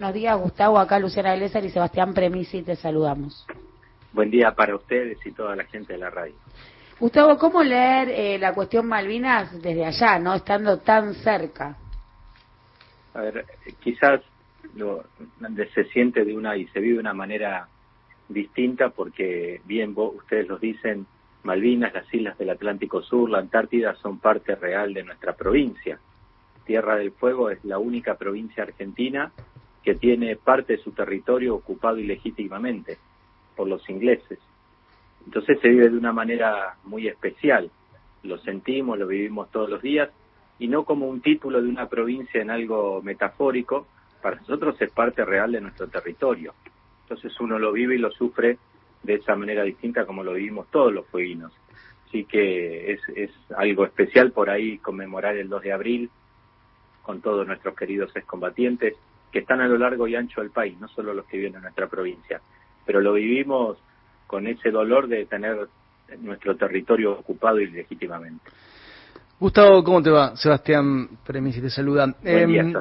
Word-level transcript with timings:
Buenos 0.00 0.14
días, 0.16 0.36
Gustavo. 0.36 0.80
Acá 0.80 0.98
Luciana 0.98 1.36
Glesser 1.36 1.64
y 1.64 1.70
Sebastián 1.70 2.14
Premisi 2.14 2.64
te 2.64 2.74
saludamos. 2.74 3.46
Buen 4.12 4.28
día 4.28 4.50
para 4.50 4.74
ustedes 4.74 5.24
y 5.24 5.30
toda 5.30 5.54
la 5.54 5.62
gente 5.66 5.92
de 5.92 6.00
la 6.00 6.10
radio. 6.10 6.34
Gustavo, 6.98 7.38
¿cómo 7.38 7.62
leer 7.62 8.08
eh, 8.08 8.36
la 8.40 8.52
cuestión 8.54 8.88
Malvinas 8.88 9.52
desde 9.62 9.84
allá, 9.84 10.18
no 10.18 10.34
estando 10.34 10.80
tan 10.80 11.14
cerca? 11.14 11.76
A 13.14 13.20
ver, 13.20 13.46
quizás 13.78 14.20
lo, 14.74 15.04
se 15.72 15.84
siente 15.84 16.24
de 16.24 16.36
una 16.36 16.56
y 16.56 16.66
se 16.66 16.80
vive 16.80 16.94
de 16.94 17.00
una 17.00 17.14
manera 17.14 17.68
distinta 18.28 18.90
porque 18.90 19.60
bien 19.64 19.94
vos, 19.94 20.16
ustedes 20.16 20.48
lo 20.48 20.58
dicen, 20.58 21.06
Malvinas, 21.44 21.94
las 21.94 22.12
islas 22.12 22.36
del 22.36 22.50
Atlántico 22.50 23.00
Sur, 23.00 23.30
la 23.30 23.38
Antártida 23.38 23.94
son 24.02 24.18
parte 24.18 24.56
real 24.56 24.92
de 24.92 25.04
nuestra 25.04 25.34
provincia. 25.34 26.00
Tierra 26.66 26.96
del 26.96 27.12
Fuego 27.12 27.50
es 27.50 27.64
la 27.64 27.78
única 27.78 28.16
provincia 28.16 28.64
argentina 28.64 29.30
que 29.84 29.94
tiene 29.94 30.36
parte 30.36 30.76
de 30.76 30.82
su 30.82 30.92
territorio 30.92 31.54
ocupado 31.54 31.98
ilegítimamente 31.98 32.98
por 33.54 33.68
los 33.68 33.88
ingleses. 33.90 34.38
Entonces 35.26 35.60
se 35.60 35.68
vive 35.68 35.90
de 35.90 35.98
una 35.98 36.12
manera 36.12 36.76
muy 36.84 37.06
especial, 37.06 37.70
lo 38.22 38.38
sentimos, 38.38 38.98
lo 38.98 39.06
vivimos 39.06 39.50
todos 39.50 39.68
los 39.68 39.82
días, 39.82 40.10
y 40.58 40.68
no 40.68 40.84
como 40.84 41.06
un 41.06 41.20
título 41.20 41.60
de 41.60 41.68
una 41.68 41.88
provincia 41.88 42.40
en 42.40 42.50
algo 42.50 43.02
metafórico, 43.02 43.86
para 44.22 44.36
nosotros 44.36 44.80
es 44.80 44.90
parte 44.90 45.22
real 45.24 45.52
de 45.52 45.60
nuestro 45.60 45.86
territorio. 45.88 46.54
Entonces 47.02 47.38
uno 47.40 47.58
lo 47.58 47.72
vive 47.72 47.96
y 47.96 47.98
lo 47.98 48.10
sufre 48.10 48.56
de 49.02 49.14
esa 49.14 49.36
manera 49.36 49.64
distinta 49.64 50.06
como 50.06 50.24
lo 50.24 50.32
vivimos 50.32 50.70
todos 50.70 50.94
los 50.94 51.06
fueguinos. 51.08 51.52
Así 52.08 52.24
que 52.24 52.92
es, 52.92 53.00
es 53.14 53.30
algo 53.54 53.84
especial 53.84 54.32
por 54.32 54.48
ahí 54.48 54.78
conmemorar 54.78 55.36
el 55.36 55.50
2 55.50 55.62
de 55.62 55.72
abril 55.72 56.10
con 57.02 57.20
todos 57.20 57.46
nuestros 57.46 57.76
queridos 57.76 58.16
excombatientes 58.16 58.94
que 59.34 59.40
están 59.40 59.60
a 59.60 59.66
lo 59.66 59.76
largo 59.76 60.06
y 60.06 60.14
ancho 60.14 60.42
del 60.42 60.52
país, 60.52 60.78
no 60.78 60.86
solo 60.86 61.12
los 61.12 61.26
que 61.26 61.38
viven 61.38 61.56
en 61.56 61.62
nuestra 61.62 61.88
provincia. 61.88 62.40
Pero 62.86 63.00
lo 63.00 63.14
vivimos 63.14 63.76
con 64.28 64.46
ese 64.46 64.70
dolor 64.70 65.08
de 65.08 65.26
tener 65.26 65.66
nuestro 66.20 66.56
territorio 66.56 67.18
ocupado 67.18 67.58
ilegítimamente. 67.58 68.48
Gustavo, 69.40 69.82
¿cómo 69.82 70.00
te 70.00 70.10
va? 70.10 70.36
Sebastián 70.36 71.18
Premisi 71.26 71.60
te 71.60 71.68
saluda. 71.68 72.14
Eh, 72.22 72.72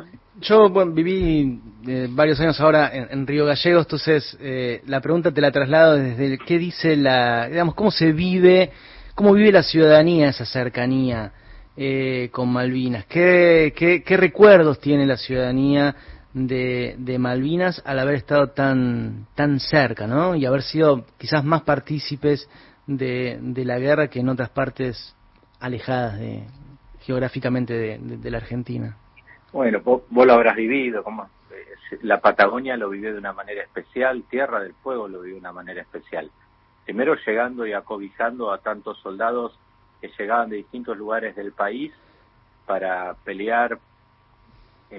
yo 0.42 0.70
viví 0.92 1.60
eh, 1.88 2.08
varios 2.12 2.40
años 2.40 2.60
ahora 2.62 2.92
en, 2.94 3.26
Río 3.26 3.48
Gallegos, 3.48 3.88
entonces 3.88 4.38
eh, 4.40 4.84
la 4.86 5.02
pregunta 5.02 5.32
te 5.32 5.42
la 5.42 5.52
traslado 5.52 5.96
desde 5.96 6.38
qué 6.38 6.60
dice 6.60 6.96
la, 6.96 7.50
digamos, 7.50 7.74
cómo 7.74 7.90
se 7.90 8.12
vive, 8.12 8.70
cómo 9.16 9.34
vive 9.34 9.52
la 9.52 9.64
ciudadanía 9.64 10.30
esa 10.30 10.46
cercanía 10.46 11.32
eh, 11.76 12.30
con 12.32 12.54
Malvinas, 12.54 13.06
¿Qué, 13.08 13.74
qué, 13.76 14.04
qué 14.04 14.18
recuerdos 14.18 14.80
tiene 14.80 15.08
la 15.08 15.18
ciudadanía 15.18 15.96
de, 16.34 17.18
Malvinas 17.20 17.82
al 17.86 18.00
haber 18.00 18.16
estado 18.16 18.48
tan, 18.50 19.28
tan 19.36 19.60
cerca, 19.60 20.08
¿no? 20.08 20.36
Y 20.36 20.46
haber 20.46 20.64
sido 20.64 21.06
quizás 21.18 21.44
más 21.44 21.62
partícipes 21.62 22.50
de, 22.88 23.40
la 23.56 23.80
guerra 23.80 24.08
que 24.08 24.20
en 24.20 24.30
otras 24.30 24.50
partes 24.50 25.16
alejadas 25.60 26.20
de, 26.20 26.44
geográficamente 27.02 27.74
de, 27.74 28.32
la 28.32 28.38
Argentina. 28.38 28.98
Bueno, 29.52 29.82
vos, 29.82 30.04
lo 30.10 30.34
habrás 30.34 30.56
vivido, 30.56 31.04
como 31.04 31.30
la 32.02 32.20
Patagonia 32.20 32.76
lo 32.76 32.90
vivió 32.90 33.14
de 33.14 33.20
una 33.20 33.34
manera 33.34 33.62
especial, 33.62 34.24
Tierra 34.30 34.60
del 34.60 34.74
Fuego 34.74 35.08
lo 35.08 35.22
vivió 35.22 35.36
de 35.36 35.42
una 35.42 35.54
manera 35.54 35.82
especial. 35.82 36.32
Primero 36.86 37.16
llegando 37.26 37.66
y 37.68 37.74
acobijando 37.74 38.52
a 38.52 38.58
tantos 38.58 38.98
soldados 39.00 39.58
que 40.02 40.10
llegaban 40.18 40.50
de 40.50 40.58
distintos 40.58 40.98
lugares 40.98 41.36
del 41.36 41.54
país 41.54 41.94
para 42.66 43.14
pelear 43.24 43.74
eh, 43.74 43.78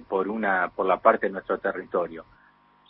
por 0.03 0.29
una 0.29 0.71
por 0.75 0.87
la 0.87 0.99
parte 0.99 1.27
de 1.27 1.33
nuestro 1.33 1.59
territorio. 1.59 2.25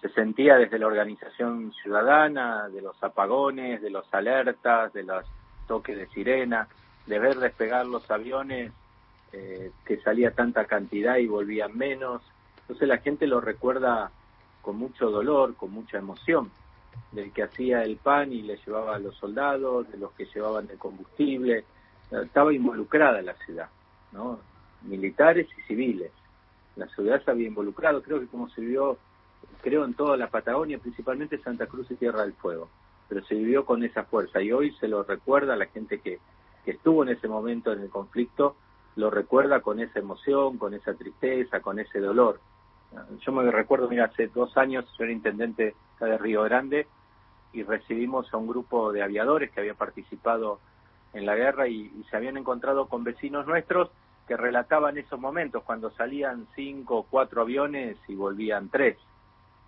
Se 0.01 0.09
sentía 0.11 0.57
desde 0.57 0.79
la 0.79 0.87
organización 0.87 1.73
ciudadana, 1.83 2.69
de 2.69 2.83
los 2.83 3.03
apagones, 3.03 3.81
de 3.81 3.91
los 3.91 4.13
alertas, 4.13 4.93
de 4.93 5.03
los 5.03 5.25
toques 5.67 5.97
de 5.97 6.07
sirena, 6.09 6.69
de 7.07 7.19
ver 7.19 7.39
despegar 7.39 7.87
los 7.87 8.11
aviones 8.11 8.73
eh, 9.33 9.71
que 9.85 9.97
salía 9.99 10.33
tanta 10.33 10.67
cantidad 10.67 11.17
y 11.17 11.27
volvían 11.27 11.77
menos. 11.77 12.23
Entonces 12.61 12.87
la 12.87 12.99
gente 12.99 13.27
lo 13.27 13.41
recuerda 13.41 14.11
con 14.63 14.77
mucho 14.77 15.11
dolor, 15.11 15.55
con 15.57 15.71
mucha 15.71 15.99
emoción, 15.99 16.51
del 17.13 17.33
que 17.33 17.43
hacía 17.43 17.83
el 17.83 17.97
pan 17.97 18.33
y 18.33 18.43
le 18.43 18.57
llevaba 18.59 18.97
a 18.97 18.99
los 18.99 19.17
soldados, 19.17 19.91
de 19.91 19.99
los 19.99 20.13
que 20.13 20.27
llevaban 20.27 20.69
el 20.71 20.79
combustible. 20.79 21.65
Estaba 22.11 22.53
involucrada 22.53 23.23
la 23.23 23.35
ciudad, 23.35 23.69
¿no? 24.13 24.39
Militares 24.83 25.49
y 25.59 25.63
civiles 25.63 26.11
la 26.77 26.87
ciudad 26.89 27.23
se 27.25 27.31
había 27.31 27.49
involucrado, 27.49 28.03
creo 28.03 28.21
que 28.21 28.27
como 28.27 28.49
se 28.49 28.61
vivió, 28.61 28.99
creo 29.63 29.85
en 29.85 29.95
toda 29.95 30.17
la 30.17 30.29
Patagonia, 30.29 30.79
principalmente 30.79 31.39
Santa 31.39 31.67
Cruz 31.67 31.91
y 31.91 31.97
Tierra 31.97 32.23
del 32.23 32.33
Fuego, 32.35 32.69
pero 33.09 33.25
se 33.25 33.35
vivió 33.35 33.65
con 33.65 33.85
esa 33.85 34.05
fuerza 34.05 34.41
y 34.43 34.53
hoy 34.53 34.73
se 34.81 34.89
lo 34.89 35.03
recuerda 35.03 35.55
a 35.55 35.57
la 35.57 35.67
gente 35.67 36.01
que, 36.01 36.19
que 36.65 36.73
estuvo 36.73 37.03
en 37.03 37.11
ese 37.11 37.29
momento 37.29 37.73
en 37.73 37.81
el 37.81 37.91
conflicto, 37.91 38.57
lo 38.97 39.11
recuerda 39.11 39.61
con 39.61 39.81
esa 39.81 39.99
emoción, 39.99 40.59
con 40.59 40.75
esa 40.75 40.95
tristeza, 40.95 41.61
con 41.61 41.79
ese 41.79 42.01
dolor. 42.01 42.41
Yo 43.21 43.33
me 43.33 43.51
recuerdo, 43.51 43.89
mira, 43.89 44.05
hace 44.05 44.29
dos 44.29 44.57
años 44.57 44.85
yo 44.97 45.05
era 45.05 45.13
intendente 45.13 45.75
de 45.99 46.19
Río 46.19 46.43
Grande 46.43 46.87
y 47.53 47.63
recibimos 47.63 48.33
a 48.33 48.37
un 48.37 48.47
grupo 48.47 48.93
de 48.93 49.03
aviadores 49.03 49.51
que 49.51 49.61
había 49.61 49.75
participado 49.75 50.61
en 51.13 51.27
la 51.27 51.35
guerra 51.35 51.67
y 51.67 51.91
se 52.11 52.17
habían 52.17 52.37
encontrado 52.37 52.87
con 52.87 53.03
vecinos 53.03 53.47
nuestros 53.47 53.91
que 54.27 54.37
relataban 54.37 54.97
esos 54.99 55.21
momentos 55.21 55.63
cuando 55.65 55.91
salían 55.91 56.47
cinco 56.55 56.99
o 56.99 57.03
cuatro 57.05 57.43
aviones 57.43 57.97
y 58.09 58.15
volvían 58.15 58.69
tres 58.71 58.97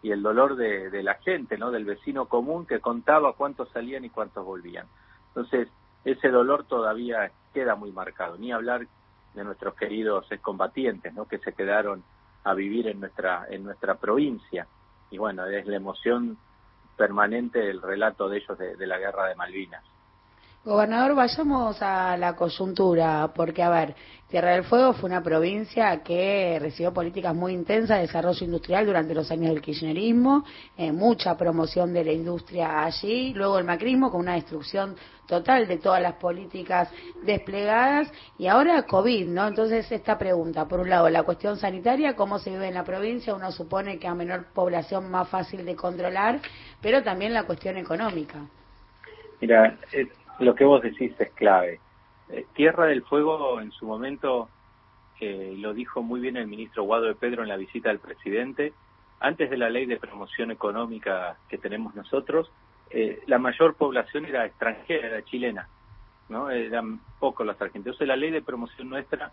y 0.02 0.12
el 0.12 0.22
dolor 0.22 0.56
de, 0.56 0.90
de, 0.90 1.02
la 1.02 1.14
gente, 1.14 1.58
¿no? 1.58 1.70
Del 1.70 1.84
vecino 1.84 2.26
común 2.26 2.66
que 2.66 2.80
contaba 2.80 3.32
cuántos 3.32 3.68
salían 3.70 4.04
y 4.04 4.10
cuántos 4.10 4.44
volvían. 4.44 4.86
Entonces, 5.28 5.68
ese 6.04 6.28
dolor 6.28 6.64
todavía 6.64 7.30
queda 7.52 7.74
muy 7.74 7.90
marcado, 7.90 8.36
ni 8.36 8.52
hablar 8.52 8.86
de 9.34 9.44
nuestros 9.44 9.74
queridos 9.74 10.30
excombatientes, 10.30 11.12
¿no? 11.12 11.26
Que 11.26 11.38
se 11.38 11.52
quedaron 11.52 12.04
a 12.44 12.54
vivir 12.54 12.86
en 12.86 13.00
nuestra, 13.00 13.46
en 13.50 13.64
nuestra 13.64 13.96
provincia. 13.96 14.66
Y 15.10 15.18
bueno, 15.18 15.44
es 15.46 15.66
la 15.66 15.76
emoción 15.76 16.38
permanente 16.96 17.58
del 17.58 17.82
relato 17.82 18.28
de 18.28 18.38
ellos 18.38 18.56
de 18.58 18.86
la 18.86 18.98
guerra 18.98 19.26
de 19.26 19.34
Malvinas. 19.34 19.82
Gobernador, 20.66 21.14
vayamos 21.14 21.80
a 21.80 22.16
la 22.16 22.34
coyuntura, 22.34 23.30
porque, 23.36 23.62
a 23.62 23.70
ver, 23.70 23.94
Tierra 24.28 24.50
del 24.50 24.64
Fuego 24.64 24.94
fue 24.94 25.08
una 25.08 25.22
provincia 25.22 26.02
que 26.02 26.58
recibió 26.60 26.92
políticas 26.92 27.36
muy 27.36 27.52
intensas 27.52 27.98
de 27.98 28.08
desarrollo 28.08 28.44
industrial 28.44 28.84
durante 28.84 29.14
los 29.14 29.30
años 29.30 29.50
del 29.50 29.62
kirchnerismo, 29.62 30.44
eh, 30.76 30.90
mucha 30.90 31.36
promoción 31.36 31.92
de 31.92 32.02
la 32.02 32.10
industria 32.10 32.82
allí, 32.82 33.32
luego 33.32 33.60
el 33.60 33.64
macrismo 33.64 34.10
con 34.10 34.22
una 34.22 34.34
destrucción 34.34 34.96
total 35.28 35.68
de 35.68 35.78
todas 35.78 36.02
las 36.02 36.14
políticas 36.14 36.90
desplegadas 37.22 38.10
y 38.36 38.48
ahora 38.48 38.82
COVID, 38.82 39.28
¿no? 39.28 39.46
Entonces, 39.46 39.92
esta 39.92 40.18
pregunta, 40.18 40.66
por 40.66 40.80
un 40.80 40.90
lado, 40.90 41.08
la 41.08 41.22
cuestión 41.22 41.56
sanitaria, 41.58 42.16
cómo 42.16 42.40
se 42.40 42.50
vive 42.50 42.66
en 42.66 42.74
la 42.74 42.82
provincia, 42.82 43.36
uno 43.36 43.52
supone 43.52 44.00
que 44.00 44.08
a 44.08 44.16
menor 44.16 44.46
población 44.52 45.12
más 45.12 45.28
fácil 45.28 45.64
de 45.64 45.76
controlar, 45.76 46.40
pero 46.80 47.04
también 47.04 47.32
la 47.32 47.44
cuestión 47.44 47.76
económica. 47.76 48.40
Mira, 49.40 49.78
eh, 49.92 50.08
lo 50.38 50.54
que 50.54 50.64
vos 50.64 50.82
decís 50.82 51.12
es 51.18 51.30
clave. 51.32 51.80
Eh, 52.28 52.46
Tierra 52.54 52.86
del 52.86 53.02
Fuego 53.02 53.60
en 53.60 53.70
su 53.72 53.86
momento 53.86 54.48
eh, 55.20 55.54
lo 55.58 55.72
dijo 55.72 56.02
muy 56.02 56.20
bien 56.20 56.36
el 56.36 56.46
ministro 56.46 56.82
Guado 56.84 57.04
de 57.04 57.14
Pedro 57.14 57.42
en 57.42 57.48
la 57.48 57.56
visita 57.56 57.88
del 57.88 57.98
presidente. 57.98 58.72
Antes 59.20 59.48
de 59.48 59.56
la 59.56 59.70
ley 59.70 59.86
de 59.86 59.96
promoción 59.96 60.50
económica 60.50 61.38
que 61.48 61.56
tenemos 61.56 61.94
nosotros, 61.94 62.50
eh, 62.90 63.22
la 63.26 63.38
mayor 63.38 63.74
población 63.74 64.26
era 64.26 64.44
extranjera, 64.44 65.08
era 65.08 65.24
chilena, 65.24 65.68
¿no? 66.28 66.50
Eran 66.50 67.00
pocos 67.18 67.46
los 67.46 67.54
argentinos. 67.54 67.86
Entonces 67.86 68.08
la 68.08 68.16
ley 68.16 68.30
de 68.30 68.42
promoción 68.42 68.90
nuestra, 68.90 69.32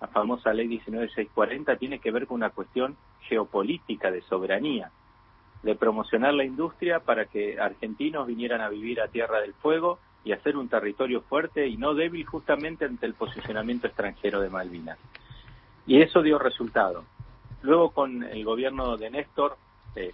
la 0.00 0.06
famosa 0.08 0.54
ley 0.54 0.66
19640, 0.68 1.76
tiene 1.76 1.98
que 1.98 2.10
ver 2.10 2.26
con 2.26 2.36
una 2.36 2.50
cuestión 2.50 2.96
geopolítica 3.20 4.10
de 4.10 4.22
soberanía, 4.22 4.90
de 5.62 5.74
promocionar 5.74 6.32
la 6.32 6.44
industria 6.44 7.00
para 7.00 7.26
que 7.26 7.60
argentinos 7.60 8.26
vinieran 8.26 8.62
a 8.62 8.70
vivir 8.70 9.00
a 9.02 9.08
Tierra 9.08 9.40
del 9.40 9.52
Fuego 9.54 9.98
y 10.24 10.32
hacer 10.32 10.56
un 10.56 10.68
territorio 10.68 11.22
fuerte 11.22 11.66
y 11.66 11.76
no 11.76 11.94
débil 11.94 12.26
justamente 12.26 12.84
ante 12.84 13.06
el 13.06 13.14
posicionamiento 13.14 13.86
extranjero 13.86 14.40
de 14.40 14.50
Malvinas. 14.50 14.98
Y 15.86 16.02
eso 16.02 16.22
dio 16.22 16.38
resultado. 16.38 17.04
Luego 17.62 17.90
con 17.90 18.22
el 18.22 18.44
gobierno 18.44 18.96
de 18.96 19.10
Néstor 19.10 19.56
eh, 19.96 20.12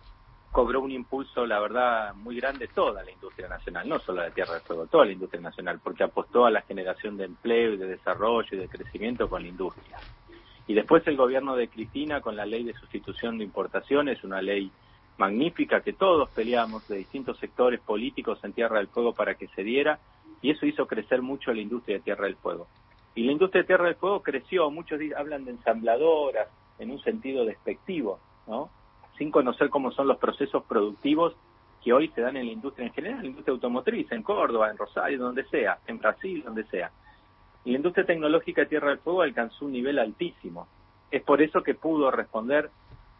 cobró 0.52 0.80
un 0.80 0.92
impulso, 0.92 1.44
la 1.46 1.58
verdad, 1.58 2.14
muy 2.14 2.36
grande 2.36 2.68
toda 2.68 3.02
la 3.02 3.10
industria 3.10 3.48
nacional, 3.48 3.88
no 3.88 3.98
solo 3.98 4.22
la 4.22 4.30
Tierra 4.30 4.54
del 4.54 4.62
Fuego, 4.62 4.86
toda 4.86 5.04
la 5.04 5.12
industria 5.12 5.42
nacional, 5.42 5.80
porque 5.82 6.04
apostó 6.04 6.46
a 6.46 6.50
la 6.50 6.62
generación 6.62 7.16
de 7.16 7.24
empleo 7.24 7.72
y 7.72 7.76
de 7.76 7.88
desarrollo 7.88 8.48
y 8.52 8.58
de 8.58 8.68
crecimiento 8.68 9.28
con 9.28 9.42
la 9.42 9.48
industria. 9.48 9.98
Y 10.68 10.74
después 10.74 11.04
el 11.06 11.16
gobierno 11.16 11.56
de 11.56 11.68
Cristina 11.68 12.20
con 12.20 12.36
la 12.36 12.46
ley 12.46 12.62
de 12.62 12.72
sustitución 12.74 13.36
de 13.38 13.44
importaciones, 13.44 14.22
una 14.22 14.40
ley 14.40 14.70
magnífica 15.18 15.80
que 15.80 15.92
todos 15.92 16.28
peleamos 16.30 16.86
de 16.88 16.96
distintos 16.98 17.38
sectores 17.38 17.80
políticos 17.80 18.38
en 18.42 18.52
Tierra 18.52 18.78
del 18.78 18.88
Fuego 18.88 19.14
para 19.14 19.34
que 19.34 19.48
se 19.48 19.62
diera 19.62 19.98
y 20.42 20.50
eso 20.50 20.66
hizo 20.66 20.86
crecer 20.86 21.22
mucho 21.22 21.52
la 21.52 21.60
industria 21.60 21.96
de 21.96 22.02
Tierra 22.02 22.24
del 22.24 22.36
Fuego. 22.36 22.66
Y 23.14 23.24
la 23.24 23.32
industria 23.32 23.62
de 23.62 23.66
Tierra 23.66 23.86
del 23.86 23.94
Fuego 23.94 24.22
creció, 24.22 24.70
muchos 24.70 25.00
hablan 25.16 25.44
de 25.44 25.52
ensambladoras 25.52 26.48
en 26.78 26.90
un 26.90 27.00
sentido 27.00 27.44
despectivo, 27.44 28.18
¿no? 28.46 28.70
sin 29.16 29.30
conocer 29.30 29.70
cómo 29.70 29.92
son 29.92 30.08
los 30.08 30.18
procesos 30.18 30.64
productivos 30.64 31.34
que 31.82 31.92
hoy 31.92 32.08
se 32.08 32.22
dan 32.22 32.36
en 32.36 32.46
la 32.46 32.52
industria 32.52 32.86
en 32.86 32.92
general, 32.92 33.18
en 33.18 33.22
la 33.22 33.28
industria 33.28 33.52
automotriz, 33.52 34.10
en 34.10 34.22
Córdoba, 34.22 34.70
en 34.70 34.78
Rosario, 34.78 35.18
donde 35.18 35.44
sea, 35.44 35.78
en 35.86 35.98
Brasil, 35.98 36.42
donde 36.44 36.64
sea. 36.64 36.90
Y 37.64 37.70
la 37.70 37.76
industria 37.76 38.06
tecnológica 38.06 38.62
de 38.62 38.68
Tierra 38.68 38.88
del 38.88 38.98
Fuego 38.98 39.22
alcanzó 39.22 39.66
un 39.66 39.72
nivel 39.72 39.98
altísimo. 39.98 40.66
Es 41.10 41.22
por 41.22 41.42
eso 41.42 41.62
que 41.62 41.74
pudo 41.74 42.10
responder 42.10 42.70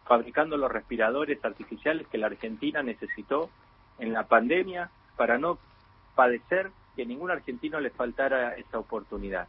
fabricando 0.05 0.55
los 0.57 0.71
respiradores 0.71 1.43
artificiales 1.43 2.07
que 2.07 2.17
la 2.17 2.27
Argentina 2.27 2.83
necesitó 2.83 3.49
en 3.99 4.13
la 4.13 4.23
pandemia 4.23 4.89
para 5.17 5.37
no 5.37 5.57
padecer 6.15 6.71
que 6.95 7.05
ningún 7.05 7.31
argentino 7.31 7.79
le 7.79 7.89
faltara 7.89 8.55
esa 8.55 8.79
oportunidad. 8.79 9.47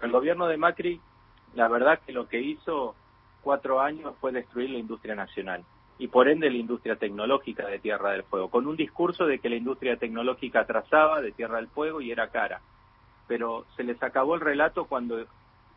El 0.00 0.10
gobierno 0.10 0.46
de 0.48 0.56
Macri, 0.56 1.00
la 1.54 1.68
verdad 1.68 2.00
que 2.04 2.12
lo 2.12 2.28
que 2.28 2.40
hizo 2.40 2.94
cuatro 3.42 3.80
años 3.80 4.14
fue 4.20 4.32
destruir 4.32 4.70
la 4.70 4.78
industria 4.78 5.14
nacional 5.14 5.64
y 5.98 6.08
por 6.08 6.28
ende 6.28 6.50
la 6.50 6.56
industria 6.56 6.96
tecnológica 6.96 7.66
de 7.66 7.78
Tierra 7.78 8.12
del 8.12 8.24
Fuego, 8.24 8.48
con 8.48 8.66
un 8.66 8.76
discurso 8.76 9.26
de 9.26 9.38
que 9.38 9.50
la 9.50 9.56
industria 9.56 9.96
tecnológica 9.96 10.60
atrasaba 10.60 11.20
de 11.20 11.32
Tierra 11.32 11.58
del 11.58 11.68
Fuego 11.68 12.00
y 12.00 12.10
era 12.10 12.28
cara. 12.28 12.60
Pero 13.28 13.66
se 13.76 13.84
les 13.84 14.02
acabó 14.02 14.34
el 14.34 14.40
relato 14.40 14.86
cuando 14.86 15.24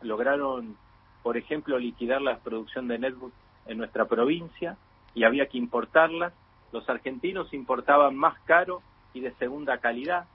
lograron, 0.00 0.76
por 1.22 1.36
ejemplo, 1.36 1.78
liquidar 1.78 2.22
la 2.22 2.38
producción 2.38 2.88
de 2.88 2.98
netbook 2.98 3.32
en 3.66 3.78
nuestra 3.78 4.06
provincia 4.06 4.76
y 5.14 5.24
había 5.24 5.46
que 5.46 5.58
importarlas. 5.58 6.32
Los 6.72 6.88
argentinos 6.88 7.52
importaban 7.54 8.16
más 8.16 8.38
caro 8.40 8.82
y 9.14 9.20
de 9.20 9.32
segunda 9.34 9.78
calidad, 9.78 10.26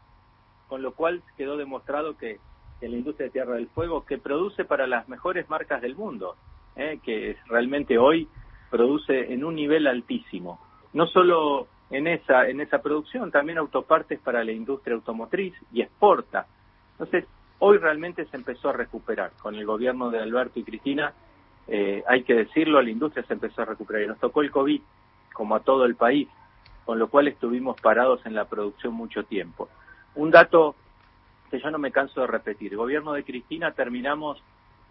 con 0.68 0.81
lo 0.81 0.94
cual 0.94 1.22
quedó 1.38 1.57
demostrado 1.57 2.18
que, 2.18 2.39
la 2.81 2.88
industria 2.88 3.28
de 3.28 3.31
Tierra 3.31 3.56
del 3.56 3.68
Fuego, 3.68 4.06
que 4.06 4.18
produce 4.18 4.66
para 4.66 4.88
las 4.88 5.07
mejores 5.07 5.48
marcas 5.50 5.83
del 5.83 5.95
mundo, 5.95 6.36
¿eh? 6.75 7.00
que 7.04 7.38
realmente 7.45 8.00
hoy 8.00 8.28
produce 8.72 9.31
en 9.31 9.44
un 9.44 9.54
nivel 9.54 9.86
altísimo. 9.86 10.60
No 10.94 11.06
solo 11.06 11.68
en 11.92 12.07
esa, 12.07 12.48
en 12.48 12.60
esa 12.60 12.81
producción, 12.81 13.30
también 13.30 13.60
autopartes 13.60 14.19
para 14.19 14.44
la 14.44 14.51
industria 14.51 14.95
automotriz 14.95 15.54
y 15.72 15.81
exporta. 15.81 16.48
Entonces, 16.94 17.25
hoy 17.60 17.77
realmente 17.77 18.25
se 18.25 18.38
empezó 18.38 18.69
a 18.69 18.74
recuperar. 18.74 19.34
Con 19.42 19.56
el 19.56 19.66
gobierno 19.66 20.10
de 20.10 20.19
Alberto 20.19 20.60
y 20.60 20.63
Cristina, 20.63 21.13
eh, 21.74 22.04
hay 22.06 22.24
que 22.24 22.34
decirlo, 22.34 22.82
la 22.82 22.90
industria 22.90 23.24
se 23.24 23.32
empezó 23.32 23.62
a 23.62 23.66
recuperar. 23.66 24.04
Y 24.04 24.08
nos 24.08 24.20
tocó 24.20 24.42
el 24.42 24.52
COVID, 24.52 24.82
como 25.32 25.56
a 25.56 25.62
todo 25.62 25.86
el 25.86 25.96
país, 25.96 26.28
con 26.84 27.00
lo 27.00 27.08
cual 27.08 27.30
estuvimos 27.30 27.80
parados 27.80 28.26
en 28.26 28.36
la 28.36 28.44
producción 28.44 28.94
mucho 28.94 29.24
tiempo. 29.24 29.70
Un 30.16 30.32
dato 30.32 30.76
que 31.50 31.62
yo 31.62 31.72
no 31.72 31.78
me 31.78 31.94
canso 31.94 32.20
de 32.20 32.28
repetir. 32.28 32.74
El 32.74 32.78
gobierno 32.78 33.14
de 33.14 33.24
Cristina 33.24 33.72
terminamos 33.72 34.44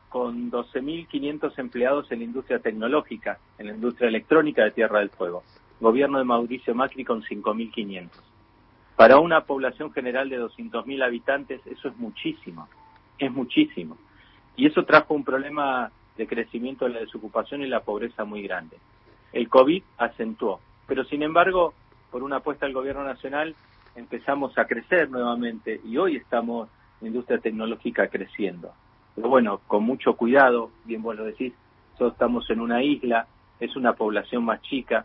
con 0.09 0.50
12.500 0.50 1.53
empleados 1.59 2.11
en 2.12 2.21
la 2.21 2.25
industria 2.25 2.61
tecnológica, 2.61 3.38
en 3.59 3.67
la 3.67 3.75
industria 3.75 4.09
electrónica 4.09 4.65
de 4.65 4.71
Tierra 4.71 5.00
del 5.00 5.11
Fuego. 5.11 5.44
Gobierno 5.81 6.17
de 6.17 6.25
Mauricio 6.25 6.75
Macri 6.75 7.05
con 7.05 7.23
5.500. 7.23 8.09
Para 8.97 9.19
una 9.19 9.43
población 9.43 9.93
general 9.93 10.31
de 10.31 10.41
200.000 10.41 11.05
habitantes 11.05 11.61
eso 11.67 11.88
es 11.88 11.97
muchísimo, 11.99 12.69
es 13.19 13.31
muchísimo. 13.31 13.99
Y 14.56 14.67
eso 14.67 14.87
trajo 14.87 15.12
un 15.12 15.25
problema 15.25 15.93
de 16.20 16.28
crecimiento 16.28 16.84
de 16.84 16.93
la 16.93 17.00
desocupación 17.00 17.62
y 17.62 17.67
la 17.67 17.81
pobreza 17.81 18.25
muy 18.25 18.43
grande. 18.43 18.76
El 19.32 19.49
COVID 19.49 19.82
acentuó, 19.99 20.61
pero 20.87 21.05
sin 21.05 21.22
embargo, 21.22 21.75
por 22.11 22.22
una 22.22 22.37
apuesta 22.37 22.67
del 22.67 22.75
gobierno 22.75 23.05
nacional, 23.05 23.55
empezamos 23.96 24.56
a 24.58 24.67
crecer 24.67 25.11
nuevamente 25.11 25.81
y 25.84 25.96
hoy 25.96 26.17
estamos 26.17 26.69
la 27.00 27.08
industria 27.08 27.38
tecnológica 27.38 28.08
creciendo 28.08 28.72
pero 29.14 29.28
bueno, 29.28 29.61
con 29.67 29.84
mucho 29.84 30.14
cuidado, 30.14 30.70
bien 30.84 31.02
vos 31.02 31.17
lo 31.17 31.25
decís, 31.25 31.52
todos 31.99 32.12
estamos 32.12 32.49
en 32.50 32.61
una 32.61 32.82
isla, 32.82 33.26
es 33.58 33.76
una 33.76 33.93
población 33.93 34.44
más 34.44 34.62
chica, 34.62 35.05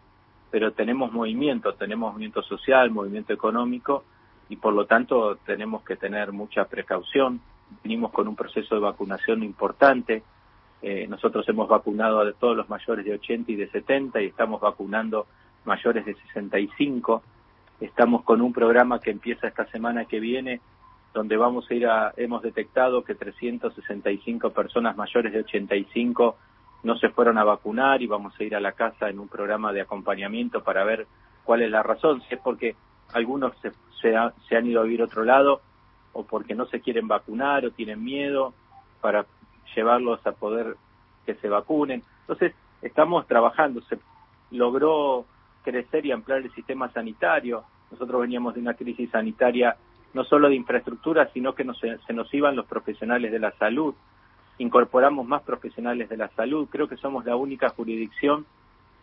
pero 0.51 0.71
tenemos 0.71 1.11
movimiento, 1.11 1.73
tenemos 1.73 2.11
movimiento 2.11 2.41
social, 2.41 2.91
movimiento 2.91 3.33
económico, 3.33 4.05
y 4.47 4.55
por 4.55 4.73
lo 4.73 4.85
tanto 4.85 5.37
tenemos 5.45 5.83
que 5.83 5.95
tener 5.95 6.31
mucha 6.31 6.65
precaución. 6.65 7.41
Venimos 7.83 8.11
con 8.11 8.27
un 8.27 8.35
proceso 8.35 8.75
de 8.75 8.81
vacunación 8.81 9.43
importante. 9.43 10.23
Eh, 10.87 11.07
nosotros 11.07 11.49
hemos 11.49 11.67
vacunado 11.67 12.19
a 12.19 12.31
todos 12.33 12.55
los 12.55 12.69
mayores 12.69 13.03
de 13.03 13.15
80 13.15 13.51
y 13.51 13.55
de 13.55 13.67
70 13.71 14.21
y 14.21 14.27
estamos 14.27 14.61
vacunando 14.61 15.25
mayores 15.65 16.05
de 16.05 16.13
65. 16.13 17.23
Estamos 17.79 18.21
con 18.21 18.39
un 18.39 18.53
programa 18.53 18.99
que 18.99 19.09
empieza 19.09 19.47
esta 19.47 19.65
semana 19.71 20.05
que 20.05 20.19
viene 20.19 20.61
donde 21.11 21.37
vamos 21.37 21.65
a 21.71 21.73
ir 21.73 21.87
a, 21.87 22.13
hemos 22.17 22.43
detectado 22.43 23.03
que 23.03 23.15
365 23.15 24.51
personas 24.51 24.95
mayores 24.95 25.33
de 25.33 25.39
85 25.39 26.35
no 26.83 26.95
se 26.99 27.09
fueron 27.09 27.39
a 27.39 27.43
vacunar 27.43 28.03
y 28.03 28.05
vamos 28.05 28.39
a 28.39 28.43
ir 28.43 28.55
a 28.55 28.59
la 28.59 28.73
casa 28.73 29.09
en 29.09 29.19
un 29.19 29.27
programa 29.27 29.73
de 29.73 29.81
acompañamiento 29.81 30.61
para 30.61 30.83
ver 30.83 31.07
cuál 31.43 31.63
es 31.63 31.71
la 31.71 31.81
razón, 31.81 32.21
si 32.29 32.35
es 32.35 32.41
porque 32.41 32.75
algunos 33.11 33.53
se, 33.59 33.71
se, 34.01 34.55
han 34.55 34.67
ido 34.67 34.81
a 34.81 34.83
vivir 34.83 35.01
otro 35.01 35.23
lado 35.23 35.61
o 36.13 36.23
porque 36.25 36.53
no 36.53 36.67
se 36.67 36.79
quieren 36.79 37.07
vacunar 37.07 37.65
o 37.65 37.71
tienen 37.71 38.03
miedo 38.03 38.53
para 39.01 39.25
llevarlos 39.75 40.25
a 40.25 40.33
poder 40.33 40.75
que 41.25 41.35
se 41.35 41.49
vacunen. 41.49 42.03
Entonces, 42.21 42.53
estamos 42.81 43.27
trabajando, 43.27 43.81
se 43.81 43.97
logró 44.51 45.25
crecer 45.63 46.05
y 46.05 46.11
ampliar 46.11 46.39
el 46.39 46.51
sistema 46.53 46.91
sanitario. 46.91 47.63
Nosotros 47.91 48.21
veníamos 48.21 48.53
de 48.53 48.61
una 48.61 48.73
crisis 48.73 49.09
sanitaria 49.09 49.75
no 50.13 50.23
solo 50.23 50.47
de 50.47 50.55
infraestructura, 50.55 51.29
sino 51.33 51.53
que 51.53 51.65
se 52.07 52.13
nos 52.13 52.33
iban 52.33 52.55
los 52.55 52.65
profesionales 52.65 53.31
de 53.31 53.39
la 53.39 53.51
salud. 53.51 53.93
Incorporamos 54.59 55.27
más 55.27 55.41
profesionales 55.41 56.07
de 56.07 56.15
la 56.15 56.29
salud. 56.29 56.69
Creo 56.71 56.87
que 56.87 56.95
somos 56.95 57.25
la 57.25 57.35
única 57.35 57.69
jurisdicción 57.69 58.45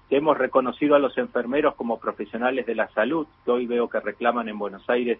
que 0.09 0.17
hemos 0.17 0.39
reconocido 0.39 0.95
a 0.95 0.99
los 0.99 1.17
enfermeros 1.19 1.75
como 1.75 1.99
profesionales 1.99 2.65
de 2.65 2.75
la 2.75 2.89
salud, 2.89 3.27
que 3.45 3.51
hoy 3.51 3.67
veo 3.67 3.91
que 3.91 4.01
reclaman 4.01 4.49
en 4.49 4.59
Buenos 4.59 4.89
Aires 4.89 5.19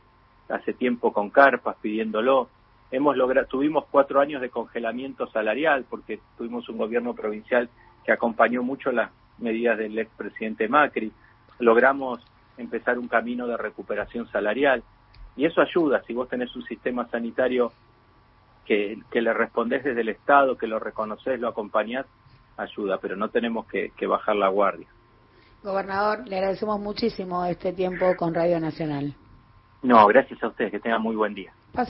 hace 0.49 0.73
tiempo 0.73 1.13
con 1.13 1.29
carpas 1.29 1.77
pidiéndolo. 1.83 2.49
Hemos 2.93 3.17
logrado, 3.17 3.47
tuvimos 3.47 3.87
cuatro 3.91 4.21
años 4.21 4.43
de 4.43 4.51
congelamiento 4.51 5.27
salarial 5.29 5.87
porque 5.89 6.21
tuvimos 6.37 6.69
un 6.69 6.77
gobierno 6.77 7.15
provincial 7.15 7.71
que 8.05 8.13
acompañó 8.13 8.63
mucho 8.63 8.93
las 8.93 9.11
medidas 9.39 9.79
del 9.79 9.99
expresidente 9.99 10.69
Macri. 10.69 11.11
Logramos 11.59 12.21
empezar 12.59 12.99
un 12.99 13.09
camino 13.09 13.47
de 13.47 13.57
recuperación 13.57 14.29
salarial. 14.31 14.83
Y 15.37 15.47
eso 15.47 15.63
ayuda, 15.63 16.03
si 16.07 16.13
vos 16.13 16.29
tenés 16.29 16.55
un 16.55 16.65
sistema 16.65 17.09
sanitario 17.09 17.73
que, 18.67 18.99
le 19.11 19.33
respondés 19.33 19.85
desde 19.85 20.03
el 20.03 20.11
Estado, 20.11 20.59
que 20.59 20.67
lo 20.67 20.79
reconoces, 20.79 21.41
lo 21.41 21.49
acompañás, 21.49 22.05
ayuda, 22.59 22.99
pero 22.99 23.17
no 23.17 23.31
tenemos 23.31 23.67
que, 23.67 23.91
que 23.97 24.07
bajar 24.07 24.37
la 24.37 24.49
guardia. 24.49 24.89
Gobernador, 25.63 26.29
le 26.29 26.37
agradecemos 26.37 26.79
muchísimo 26.79 27.43
este 27.47 27.73
tiempo 27.73 28.15
con 28.19 28.35
Radio 28.35 28.61
Nacional. 28.61 29.15
No, 29.83 30.07
gracias 30.09 30.43
a 30.43 30.49
ustedes, 30.49 30.71
que 30.71 30.81
tengan 30.81 31.01
muy 31.01 31.17
buen 31.17 31.33
día. 31.33 31.55